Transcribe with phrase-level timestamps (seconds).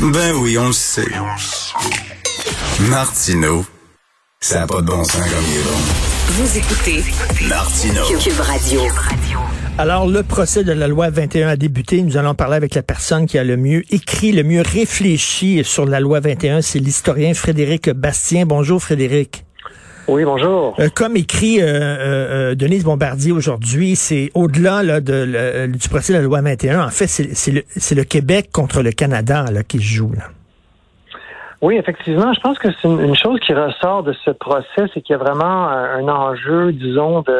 [0.00, 1.06] Ben oui, on le sait.
[2.90, 3.64] Martineau,
[4.40, 5.78] ça n'a pas de bon sens comme il est bon.
[6.26, 7.04] Vous écoutez
[7.48, 8.04] Martineau.
[8.18, 8.80] Cube Radio.
[9.78, 12.02] Alors, le procès de la loi 21 a débuté.
[12.02, 15.86] Nous allons parler avec la personne qui a le mieux écrit, le mieux réfléchi sur
[15.86, 16.60] la loi 21.
[16.60, 18.46] C'est l'historien Frédéric Bastien.
[18.46, 19.44] Bonjour, Frédéric.
[20.06, 20.74] Oui, bonjour.
[20.78, 26.12] Euh, comme écrit euh, euh, Denise Bombardier aujourd'hui, c'est au-delà là, de, le- du procès
[26.12, 26.84] de la loi 21.
[26.84, 30.12] En fait, c'est c'est le, c'est le Québec contre le Canada là, qui se joue.
[30.12, 30.24] Là.
[31.62, 35.00] Oui, effectivement, je pense que c'est une, une chose qui ressort de ce procès, c'est
[35.00, 37.38] qu'il y a vraiment un, un enjeu, disons, de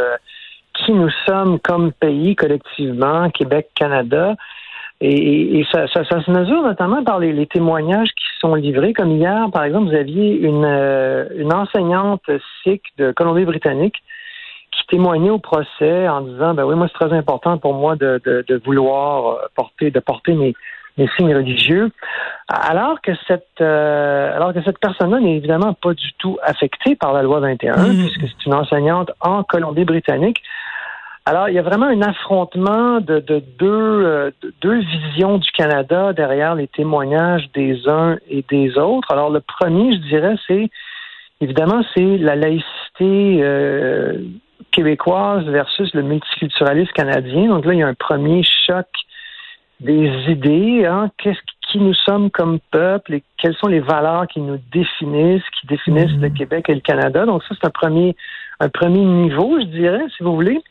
[0.72, 4.34] qui nous sommes comme pays collectivement, Québec, Canada.
[5.00, 8.92] Et, et- ça, ça- ça se mesure notamment par les, les témoignages qui sont livrés.
[8.92, 12.22] Comme hier, par exemple, vous aviez une, euh, une enseignante
[12.62, 13.96] sikh de Colombie-Britannique
[14.70, 18.20] qui témoignait au procès en disant ben oui, moi c'est très important pour moi de,
[18.24, 20.54] de, de vouloir euh, porter, de porter mes,
[20.98, 21.90] mes signes religieux.
[22.48, 27.12] Alors que cette euh, alors que cette personne-là n'est évidemment pas du tout affectée par
[27.12, 27.96] la loi 21, Mhm.
[28.06, 30.40] puisque c'est une enseignante en Colombie-Britannique.
[31.26, 35.50] Alors, il y a vraiment un affrontement de, de deux, euh, de deux visions du
[35.52, 39.10] Canada derrière les témoignages des uns et des autres.
[39.10, 40.68] Alors, le premier, je dirais, c'est
[41.40, 44.18] évidemment, c'est la laïcité euh,
[44.70, 47.48] québécoise versus le multiculturalisme canadien.
[47.48, 48.86] Donc là, il y a un premier choc
[49.80, 50.84] des idées.
[50.84, 51.10] Hein?
[51.16, 55.66] Qu'est-ce qui nous sommes comme peuple et quelles sont les valeurs qui nous définissent, qui
[55.68, 57.24] définissent le Québec et le Canada?
[57.24, 58.14] Donc ça, c'est un premier,
[58.60, 60.62] un premier niveau, je dirais, si vous voulez.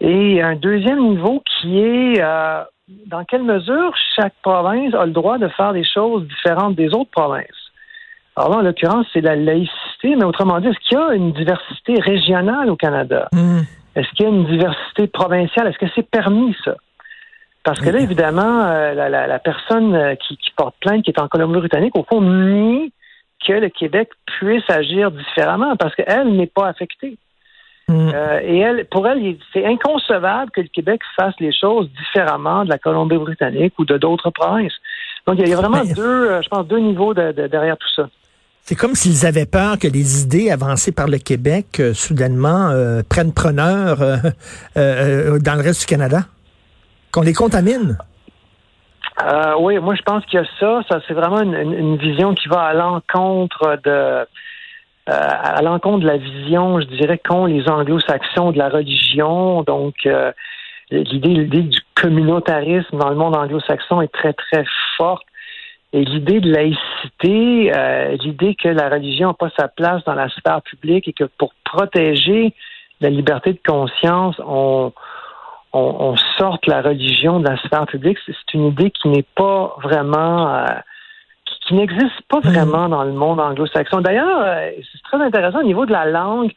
[0.00, 2.62] Et un deuxième niveau qui est euh,
[3.06, 7.10] dans quelle mesure chaque province a le droit de faire des choses différentes des autres
[7.10, 7.44] provinces?
[8.36, 11.32] Alors là, en l'occurrence, c'est la laïcité, mais autrement dit, est-ce qu'il y a une
[11.32, 13.28] diversité régionale au Canada?
[13.94, 15.68] Est-ce qu'il y a une diversité provinciale?
[15.68, 16.74] Est-ce que c'est permis, ça?
[17.64, 21.10] Parce que là, évidemment, euh, la, la- la personne euh, qui, qui porte plainte, qui
[21.10, 22.92] est en Colombie-Britannique, au fond, nie
[23.44, 27.16] que le Québec puisse agir différemment parce qu'elle n'est pas affectée.
[27.88, 28.10] Mm.
[28.14, 32.70] Euh, et elle, pour elle, c'est inconcevable que le Québec fasse les choses différemment de
[32.70, 34.72] la Colombie-Britannique ou de d'autres provinces.
[35.26, 37.76] Donc, il y a- vraiment Mais- deux, euh, je pense, deux niveaux de- de- derrière
[37.76, 38.08] tout ça.
[38.62, 43.02] C'est comme s'ils avaient peur que les idées avancées par le Québec euh, soudainement euh,
[43.08, 43.98] prennent preneur
[44.74, 46.22] dans le reste du Canada,
[47.12, 47.96] qu'on les contamine.
[49.60, 50.80] Oui, moi je pense qu'il y a ça.
[50.90, 54.26] Ça c'est vraiment une, une- une vision qui va à l'encontre de
[55.08, 59.62] euh, à l'encontre de la vision, je dirais, qu'ont les anglo-saxons de la religion.
[59.62, 60.32] Donc euh,
[60.90, 64.64] l'idée l'idée du communautarisme dans le monde anglo-saxon est très très
[64.96, 65.24] forte.
[65.92, 70.28] Et l'idée de laïcité, euh, l'idée que la religion n'a pas sa place dans la
[70.28, 72.52] sphère publique et que pour protéger
[73.00, 74.92] la liberté de conscience, on,
[75.72, 79.26] on, on sorte la religion de la sphère publique, c'est c'est une idée qui n'est
[79.34, 80.64] pas vraiment, euh,
[81.66, 84.00] qui, n'existe pas vraiment dans le monde anglo-saxon.
[84.00, 86.52] D'ailleurs, euh, c'est très intéressant au niveau de la langue.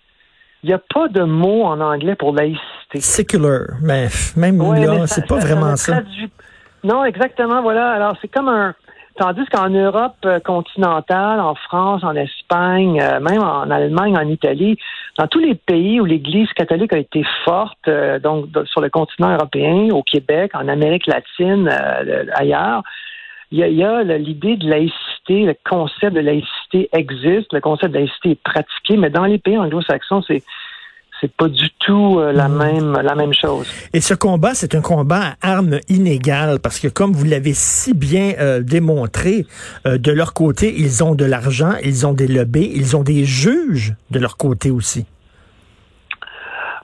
[0.64, 3.00] Il n'y a pas de mot en anglais pour laïcité.
[3.00, 5.94] Secular, mais même Ouais, là, c'est pas vraiment ça.
[6.02, 6.30] traduit-
[6.84, 7.92] Non, exactement, voilà.
[7.92, 8.74] Alors, c'est comme un...
[9.18, 14.78] Tandis qu'en Europe euh, continentale, en France, en Espagne, euh, même en Allemagne, en Italie,
[15.18, 19.34] dans tous les pays où l'Église catholique a été forte, euh, donc sur le continent
[19.34, 21.70] européen, au Québec, en Amérique latine,
[22.06, 22.82] le- ailleurs,
[23.52, 28.32] il y a, l'idée de laïcité, le concept de laïcité existe, le concept de laïcité
[28.32, 30.44] est pratiqué, mais dans les pays anglo-saxons, c'est
[31.22, 33.70] c'est pas du tout euh, la même la même chose.
[33.94, 37.94] Et ce combat, c'est un combat à armes inégales parce que, comme vous l'avez si
[37.94, 39.46] bien euh, démontré,
[39.86, 43.26] euh, de leur côté, ils ont de l'argent, ils ont des lobbies, ils ont des
[43.26, 45.06] juges de leur côté aussi.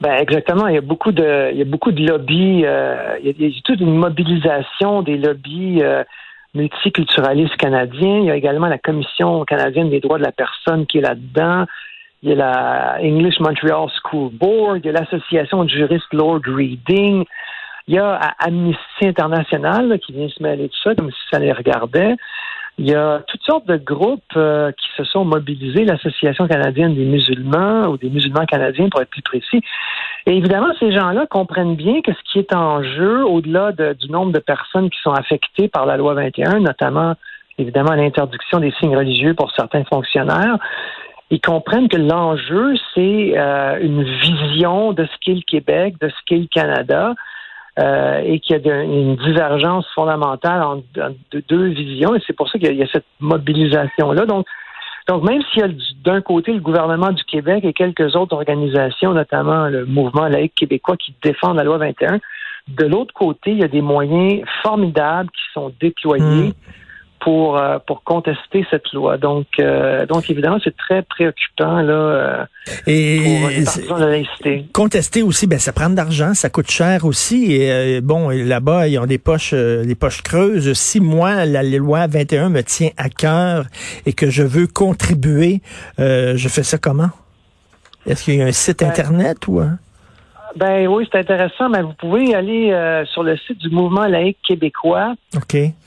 [0.02, 0.68] Ben exactement.
[0.68, 2.36] Il y a beaucoup de, il y a beaucoup de lobbies.
[2.36, 5.82] il, y a, il y a toute une mobilisation des lobbies
[6.56, 8.20] multiculturalistes canadiens.
[8.20, 11.66] Il y a également la Commission canadienne des droits de la personne qui est là-dedans.
[12.24, 14.80] Il y a la English Montreal School Board.
[14.84, 17.26] Il y a l'association de juristes Lord Reading.
[17.88, 21.52] Il y a Amnesty International qui vient se mêler de ça, comme si ça les
[21.52, 22.16] regardait.
[22.78, 27.06] Il y a toutes sortes de groupes euh, qui se sont mobilisés, l'Association canadienne des
[27.06, 29.62] musulmans ou des musulmans canadiens pour être plus précis.
[30.26, 34.12] Et évidemment, ces gens-là comprennent bien que ce qui est en jeu, au-delà de- du
[34.12, 37.14] nombre de personnes qui sont affectées par la loi 21, notamment
[37.58, 40.58] évidemment l'interdiction des signes religieux pour certains fonctionnaires.
[41.32, 46.16] Ils comprennent que l'enjeu, c'est euh, une vision de ce qu'est le Québec, de ce
[46.26, 47.14] qu'est le Canada,
[47.80, 50.86] euh, et qu'il y a une divergence fondamentale entre,
[51.50, 54.26] deux visions, et c'est pour ça qu'il y, a cette mobilisation-là.
[54.26, 54.46] Donc,
[55.08, 55.70] donc, même s'il y a
[56.04, 60.98] d'un côté le gouvernement du Québec et quelques autres organisations, notamment le mouvement laïque québécois
[60.98, 62.20] qui défend la loi 21,
[62.70, 66.50] de l'autre côté, il y a des moyens formidables qui sont déployés.
[66.50, 66.54] Hmm
[67.26, 69.18] pour euh, pour contester cette loi.
[69.18, 72.46] Donc euh, donc évidemment c'est très préoccupant là euh,
[72.86, 74.66] et pour les partisans de la laïcité.
[74.72, 79.00] Contester aussi ben ça prend de l'argent, ça coûte cher aussi et bon là-bas ils
[79.00, 80.72] ont des poches des poches creuses.
[80.74, 83.66] Si moi la loi 21 me tient à cœur
[84.06, 85.62] et que je veux contribuer,
[85.98, 87.10] je fais ça comment?
[88.06, 89.62] Est-ce qu'il y a un site ben, internet ou
[90.56, 94.38] ben oui, c'est intéressant, mais vous pouvez aller euh, sur le site du mouvement laïque
[94.48, 95.14] québécois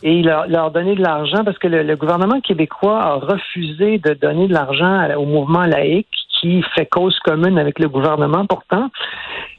[0.03, 4.47] et leur, leur, donner de l'argent parce que le, gouvernement québécois a refusé de donner
[4.47, 8.91] de l'argent au mouvement laïque qui fait cause commune avec le gouvernement pourtant.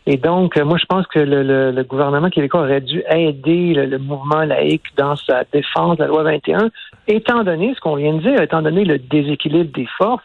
[0.06, 3.98] Et donc, euh, moi, je pense que le, le, gouvernement québécois aurait dû aider le,
[3.98, 6.70] mouvement laïque dans sa défense de la loi 21,
[7.08, 10.24] étant donné ce qu'on vient de dire, étant donné le déséquilibre des forces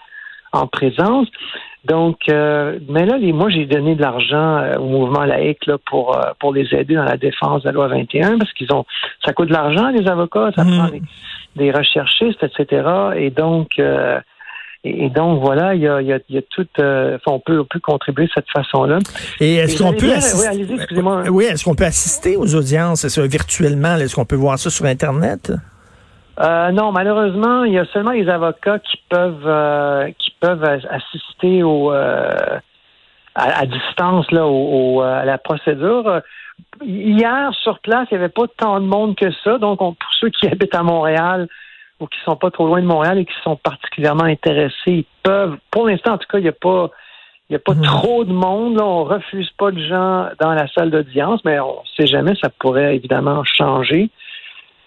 [0.52, 1.28] en présence.
[1.84, 5.76] Donc, euh, mais là, les, moi, j'ai donné de l'argent euh, au mouvement laïque là,
[5.86, 8.86] pour euh, pour les aider dans la défense de la loi 21 parce qu'ils ont,
[9.24, 11.00] ça coûte de l'argent les avocats, ça prend mm.
[11.56, 12.88] des, recherchistes, etc.
[13.16, 13.78] Et donc,
[14.82, 17.64] et, donc voilà, il y a, il y a, y a tout, on peut on
[17.64, 18.98] peut contribuer de cette façon-là.
[19.40, 20.66] Et est-ce qu'on peut assister,
[20.96, 24.86] oui, oui est-ce qu'on peut assister aux audiences virtuellement Est-ce qu'on peut voir ça sur
[24.86, 25.52] Internet?
[26.40, 31.62] Euh, non, malheureusement, il y a seulement les avocats qui peuvent euh, qui peuvent assister
[31.62, 32.58] au euh,
[33.34, 36.20] à, distance là au, à la procédure.
[36.82, 39.58] Hier sur place, il n'y avait pas tant de monde que ça.
[39.58, 41.48] Donc, pour ceux qui habitent à Montréal
[42.00, 45.56] ou qui sont pas trop loin de Montréal et qui sont particulièrement intéressés, ils peuvent.
[45.70, 46.90] Pour l'instant, en tout cas, il n'y a pas
[47.50, 47.82] il y a pas mhm.
[47.82, 48.78] trop de monde.
[48.78, 48.84] Là.
[48.84, 52.34] On refuse pas de gens dans la salle d'audience, mais on ne sait jamais.
[52.42, 54.10] Ça pourrait évidemment changer.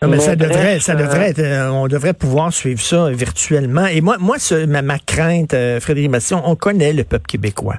[0.04, 3.88] Non, mais, ça devrait, ça devrait être, euh, on devrait pouvoir suivre ça virtuellement.
[3.88, 7.78] Et moi, moi, ce, ma, ma, crainte, euh, Frédéric Masson, on connaît le peuple québécois.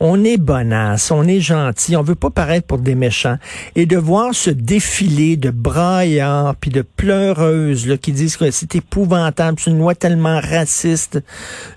[0.00, 3.36] On est bonasse, on est gentil, on veut pas paraître pour des méchants.
[3.76, 8.74] Et de voir ce défilé de braillards puis de pleureuses là, qui disent que c'est
[8.74, 11.22] épouvantable, c'est une loi tellement raciste.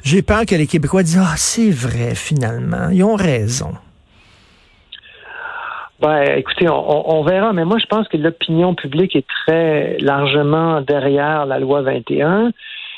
[0.06, 2.88] J'ai peur que les Québécois disent, ah, c'est vrai, finalement.
[2.92, 3.74] Ils ont raison.
[6.02, 10.82] Ben, écoutez, on, on, verra, mais moi, je pense que l'opinion publique est très largement
[10.82, 12.52] derrière la loi 21.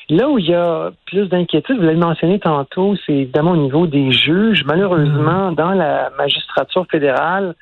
[0.09, 3.87] Là où il y a plus d'inquiétude, vous l'avez mentionné tantôt, c'est évidemment au niveau
[3.87, 4.63] des juges.
[4.65, 5.55] Malheureusement, mm.
[5.55, 7.55] dans la magistrature fédérale,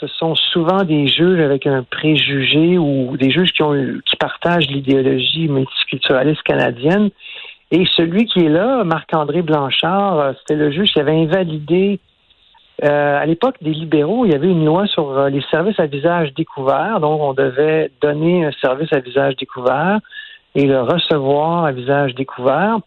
[0.00, 3.74] ce sont souvent des juges avec un préjugé ou des juges qui ont
[4.06, 7.10] qui partagent l'idéologie multiculturaliste canadienne.
[7.70, 12.00] Et celui qui est là, Marc-André Blanchard, euh, c'était le juge qui avait invalidé
[12.82, 15.86] euh, à l'époque des libéraux, il y avait une loi sur euh, les services à
[15.86, 19.98] visage découvert, donc on devait donner un service à visage découvert
[20.54, 22.78] et le recevoir à visage découvert.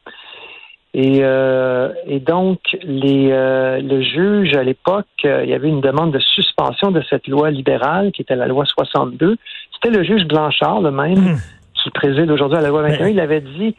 [0.96, 1.90] Et, euh,
[2.26, 7.28] donc, les, le juge, à l'époque, il y avait une demande de suspension de cette
[7.28, 9.38] loi libérale, qui était la loi 62.
[9.74, 11.38] C'était le juge Blanchard, le même, hmm.
[11.82, 13.08] qui préside aujourd'hui à la loi 21.
[13.08, 13.76] Il avait dit,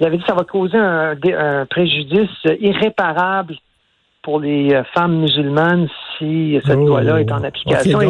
[0.00, 2.30] il avait dit que ça va causer un préjudice
[2.60, 3.56] irréparable
[4.24, 6.86] pour les euh, femmes musulmanes si cette oh.
[6.86, 8.00] loi-là est en application.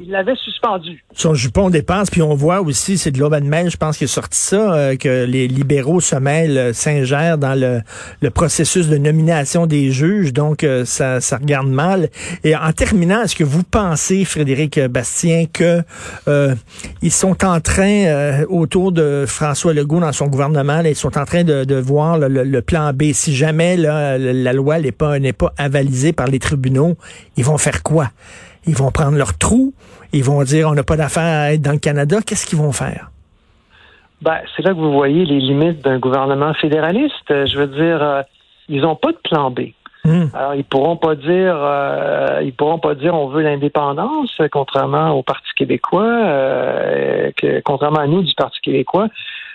[0.00, 1.04] il l'avait suspendu.
[1.12, 4.08] Son jupon dépasse, puis on voit aussi, c'est de l'Oban Mail, je pense, qui a
[4.08, 7.80] sorti ça, euh, que les libéraux se mêlent, euh, s'ingèrent dans le,
[8.20, 12.08] le, processus de nomination des juges, donc ça, ça regarde mal.
[12.42, 15.82] Et en terminant, est-ce que vous pensez, Frédéric Bastien, que
[17.02, 21.44] ils sont en train, autour de François Legault dans son gouvernement, ils sont en train
[21.44, 23.12] de, de voir le, le, plan B?
[23.12, 26.96] Si jamais là, la loi n'est pas, n'est pas avalisés par les tribunaux,
[27.36, 28.08] ils vont faire quoi?
[28.66, 29.74] Ils vont prendre leur trou,
[30.12, 32.18] ils vont dire on n'a pas d'affaire à être dans le Canada.
[32.24, 33.10] Qu'est-ce qu'ils vont faire?
[34.22, 37.30] Ben, c'est là que vous voyez les limites d'un gouvernement fédéraliste.
[37.30, 38.22] Euh, je veux dire, euh,
[38.68, 39.60] ils n'ont pas de plan B.
[40.04, 40.26] Hmm.
[40.34, 45.22] Alors, ils pourront pas dire, euh, ils pourront pas dire on veut l'indépendance, contrairement au
[45.22, 46.02] Parti québécois,
[47.36, 49.08] que, contrairement à nous du Parti québécois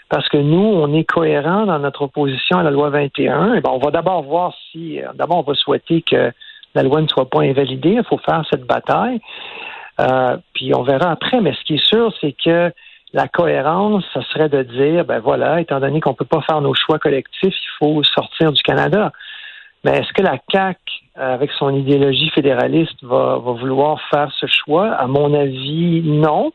[0.09, 3.53] parce que nous, on est cohérent dans notre opposition à la loi 21.
[3.53, 6.31] Et ben, on va d'abord voir si, d'abord, on va souhaiter que
[6.75, 7.97] la loi ne soit pas invalidée.
[7.97, 9.19] Il faut faire cette bataille.
[9.99, 11.41] Euh, puis on verra après.
[11.41, 12.71] Mais ce qui est sûr, c'est que
[13.13, 16.61] la cohérence, ce serait de dire, ben voilà, étant donné qu'on ne peut pas faire
[16.61, 19.11] nos choix collectifs, il faut sortir du Canada.
[19.83, 20.77] Mais est-ce que la CAC,
[21.15, 24.91] avec son idéologie fédéraliste, va, va vouloir faire ce choix?
[24.91, 26.51] À mon avis, non.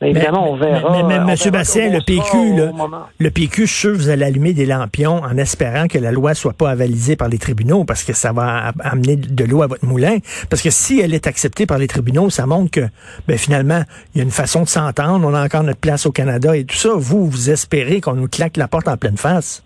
[0.00, 0.92] Mais évidemment, on verra.
[0.92, 1.24] Mais, mais, M.
[1.24, 2.70] où le PQ, là,
[3.18, 6.12] le PQ, je suis sûr que vous allez allumer des lampions en espérant que la
[6.12, 9.66] loi soit pas avalisée par les tribunaux parce que ça va amener de l'eau à
[9.66, 10.18] votre moulin.
[10.50, 12.88] Parce que si elle est acceptée par les tribunaux, ça montre que,
[13.26, 13.82] ben, finalement,
[14.14, 16.64] il y a une façon de s'entendre, on a encore notre place au Canada et
[16.64, 16.90] tout ça.
[16.94, 19.64] Vous, vous espérez qu'on nous claque la porte en pleine face?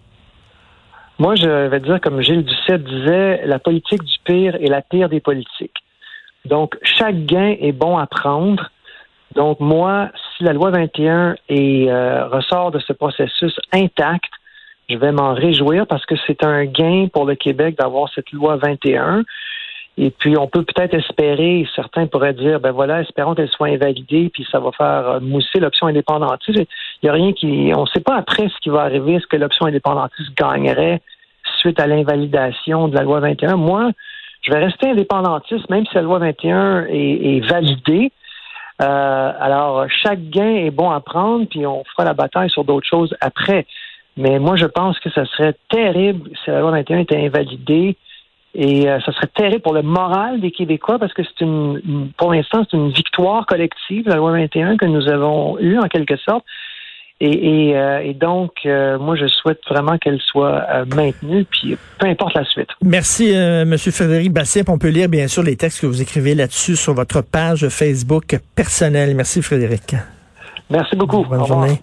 [1.18, 5.10] Moi, je vais dire, comme Gilles Duceppe disait, la politique du pire est la pire
[5.10, 5.76] des politiques.
[6.46, 8.70] Donc, chaque gain est bon à prendre.
[9.34, 10.10] Donc, moi,
[10.42, 14.30] la loi 21 est, euh, ressort de ce processus intact,
[14.88, 18.56] je vais m'en réjouir parce que c'est un gain pour le Québec d'avoir cette loi
[18.56, 19.22] 21.
[19.98, 24.30] Et puis, on peut peut-être espérer, certains pourraient dire, ben voilà, espérons qu'elle soit invalidée,
[24.32, 26.58] puis ça va faire euh, mousser l'option indépendantiste.
[26.58, 26.66] Il
[27.04, 27.72] n'y a rien qui.
[27.76, 31.00] On ne sait pas après ce qui va arriver, est-ce que l'option indépendantiste gagnerait
[31.58, 33.56] suite à l'invalidation de la loi 21.
[33.56, 33.90] Moi,
[34.42, 38.12] je vais rester indépendantiste, même si la loi 21 est, est validée.
[38.80, 42.86] Euh, alors, chaque gain est bon à prendre, puis on fera la bataille sur d'autres
[42.88, 43.66] choses après.
[44.16, 47.96] Mais moi, je pense que ça serait terrible si la loi 21 était invalidée.
[48.54, 52.12] Et euh, ça serait terrible pour le moral des Québécois parce que c'est une, une-
[52.18, 56.16] pour l'instant, c'est une victoire collective, la loi 21, que nous avons eue en quelque
[56.16, 56.44] sorte.
[57.24, 61.78] Et, et, euh, et donc, euh, moi, je souhaite vraiment qu'elle soit euh, maintenue, puis
[62.00, 62.66] peu importe la suite.
[62.82, 63.78] Merci, euh, M.
[63.78, 64.64] Frédéric Bastien.
[64.66, 68.40] On peut lire, bien sûr, les textes que vous écrivez là-dessus sur votre page Facebook
[68.56, 69.14] personnelle.
[69.14, 69.94] Merci, Frédéric.
[70.68, 71.24] Merci beaucoup.
[71.24, 71.66] Bonne Au revoir.
[71.66, 71.80] journée.